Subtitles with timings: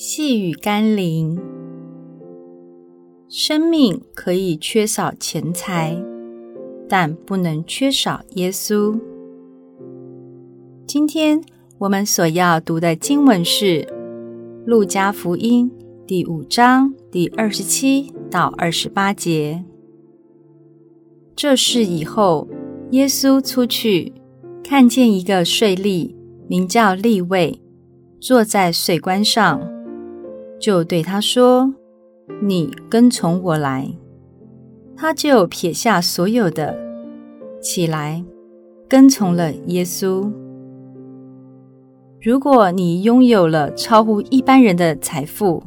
[0.00, 1.36] 细雨甘霖，
[3.28, 6.00] 生命可以缺少钱财，
[6.88, 8.96] 但不能缺少耶稣。
[10.86, 11.42] 今天
[11.78, 13.80] 我们所要读的经文是
[14.64, 15.68] 《路加福音》
[16.06, 19.64] 第五章第二十七到二十八节。
[21.34, 22.46] 这事以后，
[22.92, 24.12] 耶稣出去，
[24.62, 26.14] 看见一个税吏，
[26.46, 27.60] 名叫利未，
[28.20, 29.76] 坐在税关上。
[30.58, 31.72] 就对他说
[32.42, 33.88] ：“你跟从我来。”
[34.96, 36.76] 他就撇下所有的，
[37.60, 38.24] 起来
[38.88, 40.28] 跟从了耶稣。
[42.20, 45.62] 如果你拥有了超乎一般人的财富，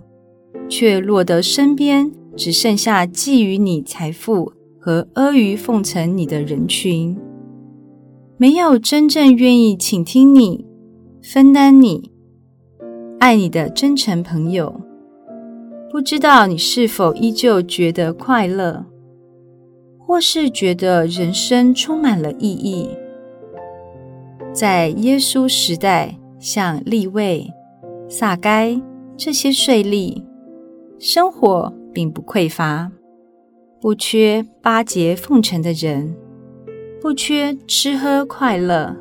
[0.67, 7.17] 却落得身边只剩下觊觎你财富和阿谀奉承你的人群，
[8.35, 10.65] 没有真正愿意倾听你、
[11.23, 12.11] 分担你。
[13.19, 14.80] 爱你的真诚朋友，
[15.91, 18.85] 不知道你是否依旧觉得快乐，
[19.99, 22.87] 或是觉得人生充满了意义？
[24.53, 27.45] 在耶稣时代，像利未、
[28.07, 28.81] 撒该
[29.17, 30.23] 这些税吏，
[30.97, 32.89] 生活并不匮乏，
[33.81, 36.15] 不缺巴结奉承的人，
[37.01, 38.95] 不缺吃喝快乐。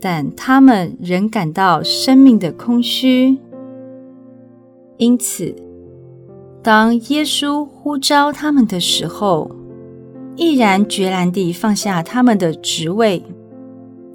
[0.00, 3.38] 但他们仍感到生命的空虚，
[4.96, 5.54] 因此，
[6.62, 9.50] 当耶稣呼召他们的时候，
[10.36, 13.22] 毅然决然地放下他们的职位、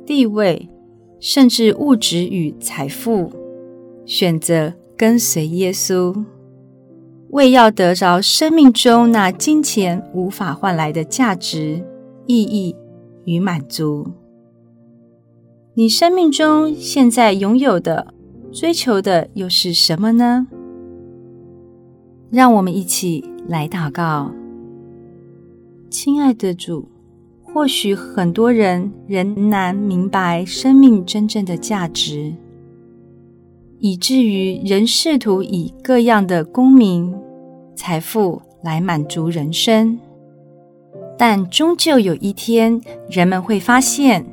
[0.06, 0.70] 地位，
[1.20, 3.32] 甚至物质与财富，
[4.06, 6.16] 选择跟随耶稣，
[7.32, 11.84] 为要得着生命中那金钱无法换来的价值、
[12.26, 12.76] 意义
[13.26, 14.08] 与满足。
[15.76, 18.14] 你生命中现在拥有的、
[18.52, 20.48] 追求的又是什么呢？
[22.32, 24.32] 让我们一起来祷告。
[25.90, 26.88] 亲爱的主，
[27.44, 32.34] 或许很多人仍难明白生命真正的价值，
[33.80, 37.16] 以至于仍试图以各样的功名、
[37.76, 39.98] 财富来满足人生。
[41.18, 44.26] 但终究有一天，人们会发现。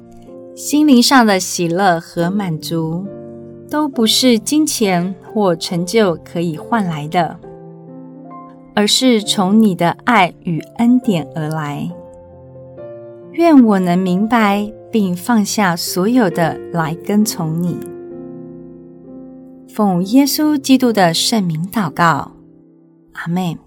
[0.54, 3.04] 心灵上的喜乐和满足，
[3.68, 7.38] 都不是金钱或成就可以换来的，
[8.76, 11.90] 而是从你的爱与恩典而来。
[13.32, 17.78] 愿我能明白并放下所有的来跟从你。
[19.66, 22.32] 奉耶稣基督的圣名祷告，
[23.12, 23.58] 阿妹。